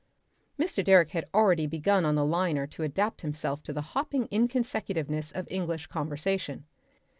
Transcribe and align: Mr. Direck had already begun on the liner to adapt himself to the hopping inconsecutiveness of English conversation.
Mr. 0.59 0.83
Direck 0.83 1.11
had 1.11 1.27
already 1.31 1.67
begun 1.67 2.05
on 2.05 2.15
the 2.15 2.25
liner 2.25 2.65
to 2.65 2.81
adapt 2.81 3.21
himself 3.21 3.61
to 3.61 3.71
the 3.71 3.81
hopping 3.93 4.27
inconsecutiveness 4.31 5.31
of 5.31 5.45
English 5.51 5.85
conversation. 5.85 6.65